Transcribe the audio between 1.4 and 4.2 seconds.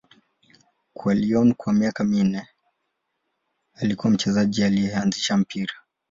kwa miaka minne, alikuwa